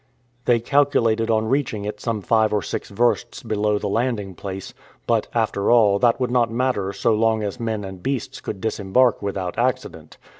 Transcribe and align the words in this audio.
They 0.45 0.59
calculated 0.59 1.29
on 1.29 1.45
reaching 1.47 1.85
it 1.85 1.99
some 2.01 2.23
five 2.23 2.51
or 2.51 2.63
six 2.63 2.89
versts 2.89 3.43
below 3.43 3.77
the 3.77 3.87
landing 3.87 4.33
place; 4.33 4.73
but, 5.05 5.27
after 5.35 5.69
all, 5.69 5.99
that 5.99 6.19
would 6.19 6.31
not 6.31 6.49
matter 6.49 6.91
so 6.91 7.13
long 7.13 7.43
as 7.43 7.59
men 7.59 7.83
and 7.83 8.01
beasts 8.01 8.41
could 8.41 8.59
disembark 8.61 9.21
without 9.21 9.59
accident. 9.59 10.17